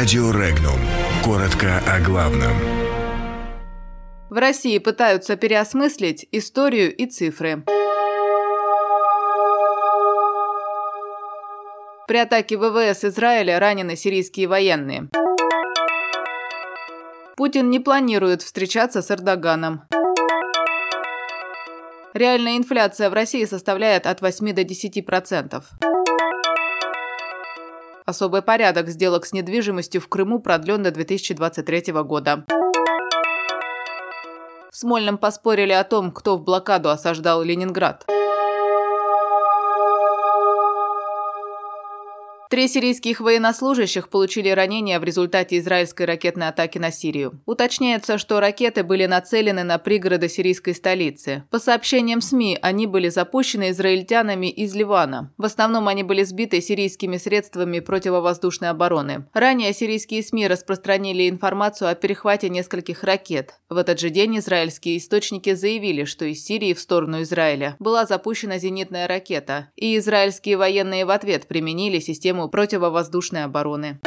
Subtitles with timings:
[0.00, 0.80] Радио Регнум.
[1.22, 2.54] Коротко о главном.
[4.30, 7.64] В России пытаются переосмыслить историю и цифры.
[12.08, 15.10] При атаке ВВС Израиля ранены сирийские военные.
[17.36, 19.82] Путин не планирует встречаться с Эрдоганом.
[22.14, 25.62] Реальная инфляция в России составляет от 8 до 10%.
[28.10, 32.44] Особый порядок сделок с недвижимостью в Крыму продлен до 2023 года.
[34.68, 38.04] В Смольном поспорили о том, кто в блокаду осаждал Ленинград.
[42.50, 47.40] Три сирийских военнослужащих получили ранения в результате израильской ракетной атаки на Сирию.
[47.46, 51.44] Уточняется, что ракеты были нацелены на пригороды сирийской столицы.
[51.50, 55.32] По сообщениям СМИ, они были запущены израильтянами из Ливана.
[55.38, 59.26] В основном они были сбиты сирийскими средствами противовоздушной обороны.
[59.32, 63.60] Ранее сирийские СМИ распространили информацию о перехвате нескольких ракет.
[63.68, 68.58] В этот же день израильские источники заявили, что из Сирии в сторону Израиля была запущена
[68.58, 74.00] зенитная ракета, и израильские военные в ответ применили систему систему противовоздушной обороны.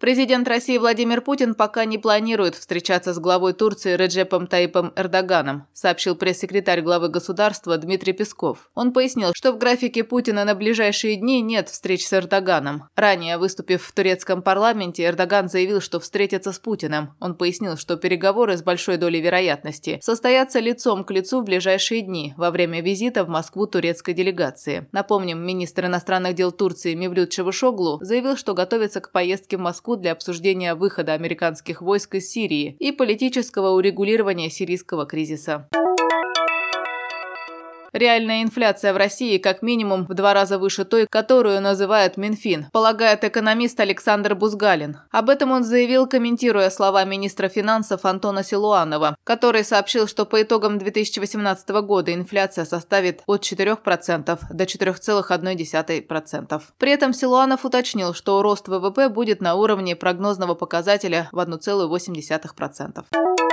[0.00, 6.14] Президент России Владимир Путин пока не планирует встречаться с главой Турции Реджепом Таипом Эрдоганом, сообщил
[6.14, 8.70] пресс-секретарь главы государства Дмитрий Песков.
[8.76, 12.84] Он пояснил, что в графике Путина на ближайшие дни нет встреч с Эрдоганом.
[12.94, 17.14] Ранее, выступив в турецком парламенте, Эрдоган заявил, что встретится с Путиным.
[17.18, 22.34] Он пояснил, что переговоры с большой долей вероятности состоятся лицом к лицу в ближайшие дни
[22.36, 24.86] во время визита в Москву турецкой делегации.
[24.92, 30.02] Напомним, министр иностранных дел Турции Мевлют Чавушоглу заявил, что готовится к поездке в Москву Москву
[30.02, 35.66] для обсуждения выхода американских войск из Сирии и политического урегулирования сирийского кризиса.
[37.92, 43.24] Реальная инфляция в России как минимум в два раза выше той, которую называют Минфин, полагает
[43.24, 44.98] экономист Александр Бузгалин.
[45.10, 50.78] Об этом он заявил, комментируя слова министра финансов Антона Силуанова, который сообщил, что по итогам
[50.78, 56.62] 2018 года инфляция составит от 4% до 4,1%.
[56.78, 63.47] При этом Силуанов уточнил, что рост ВВП будет на уровне прогнозного показателя в 1,8%.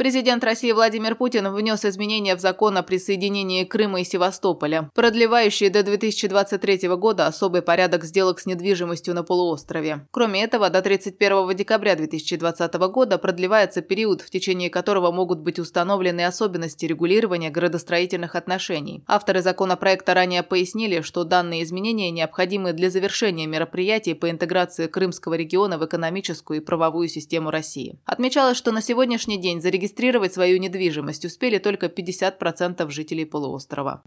[0.00, 5.82] Президент России Владимир Путин внес изменения в закон о присоединении Крыма и Севастополя, продлевающие до
[5.82, 10.06] 2023 года особый порядок сделок с недвижимостью на полуострове.
[10.10, 16.24] Кроме этого, до 31 декабря 2020 года продлевается период, в течение которого могут быть установлены
[16.24, 19.04] особенности регулирования градостроительных отношений.
[19.06, 25.76] Авторы законопроекта ранее пояснили, что данные изменения необходимы для завершения мероприятий по интеграции Крымского региона
[25.76, 27.98] в экономическую и правовую систему России.
[28.06, 34.02] Отмечалось, что на сегодняшний день зарегистрированы зарегистрировать свою недвижимость успели только 50% жителей полуострова.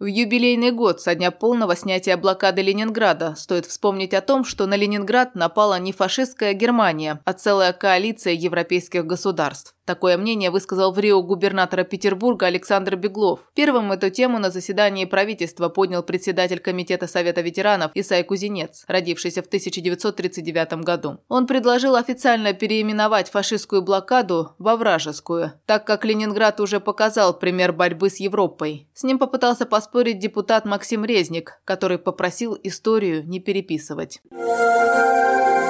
[0.00, 4.76] В юбилейный год со дня полного снятия блокады Ленинграда стоит вспомнить о том, что на
[4.76, 9.74] Ленинград напала не фашистская Германия, а целая коалиция европейских государств.
[9.88, 13.40] Такое мнение высказал в Рио губернатора Петербурга Александр Беглов.
[13.54, 19.46] Первым эту тему на заседании правительства поднял председатель Комитета Совета ветеранов Исай Кузинец, родившийся в
[19.46, 21.20] 1939 году.
[21.28, 28.10] Он предложил официально переименовать фашистскую блокаду во вражескую, так как Ленинград уже показал пример борьбы
[28.10, 28.88] с Европой.
[28.92, 34.20] С ним попытался поспорить депутат Максим Резник, который попросил историю не переписывать.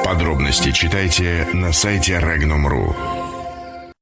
[0.04, 3.17] Подробности читайте на сайте Regnum.ru.